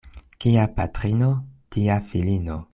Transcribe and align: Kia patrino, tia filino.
Kia 0.45 0.63
patrino, 0.79 1.29
tia 1.77 2.01
filino. 2.11 2.61